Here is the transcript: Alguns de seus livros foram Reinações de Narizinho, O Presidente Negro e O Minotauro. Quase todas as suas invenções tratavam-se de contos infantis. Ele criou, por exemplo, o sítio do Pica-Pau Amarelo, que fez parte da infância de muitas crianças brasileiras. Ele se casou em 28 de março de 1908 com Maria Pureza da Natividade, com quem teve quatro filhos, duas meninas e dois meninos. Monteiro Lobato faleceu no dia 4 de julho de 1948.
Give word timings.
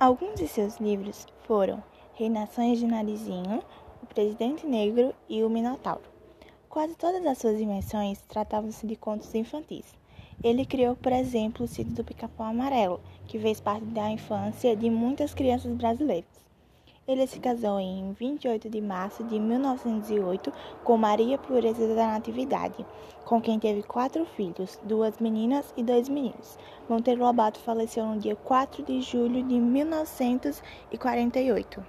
Alguns 0.00 0.36
de 0.36 0.48
seus 0.48 0.78
livros 0.78 1.26
foram 1.42 1.82
Reinações 2.14 2.78
de 2.78 2.86
Narizinho, 2.86 3.62
O 4.02 4.06
Presidente 4.06 4.66
Negro 4.66 5.14
e 5.28 5.44
O 5.44 5.50
Minotauro. 5.50 6.00
Quase 6.70 6.94
todas 6.96 7.22
as 7.26 7.36
suas 7.36 7.60
invenções 7.60 8.18
tratavam-se 8.22 8.86
de 8.86 8.96
contos 8.96 9.34
infantis. 9.34 9.84
Ele 10.42 10.64
criou, 10.64 10.96
por 10.96 11.12
exemplo, 11.12 11.66
o 11.66 11.68
sítio 11.68 11.92
do 11.92 12.02
Pica-Pau 12.02 12.46
Amarelo, 12.46 12.98
que 13.26 13.38
fez 13.38 13.60
parte 13.60 13.84
da 13.84 14.08
infância 14.08 14.74
de 14.74 14.88
muitas 14.88 15.34
crianças 15.34 15.70
brasileiras. 15.76 16.30
Ele 17.10 17.26
se 17.26 17.40
casou 17.40 17.80
em 17.80 18.12
28 18.12 18.70
de 18.70 18.80
março 18.80 19.24
de 19.24 19.36
1908 19.36 20.52
com 20.84 20.96
Maria 20.96 21.36
Pureza 21.36 21.92
da 21.92 22.06
Natividade, 22.06 22.86
com 23.24 23.40
quem 23.40 23.58
teve 23.58 23.82
quatro 23.82 24.24
filhos, 24.24 24.78
duas 24.84 25.18
meninas 25.18 25.74
e 25.76 25.82
dois 25.82 26.08
meninos. 26.08 26.56
Monteiro 26.88 27.24
Lobato 27.24 27.58
faleceu 27.58 28.06
no 28.06 28.16
dia 28.16 28.36
4 28.36 28.84
de 28.84 29.02
julho 29.02 29.42
de 29.42 29.58
1948. 29.58 31.84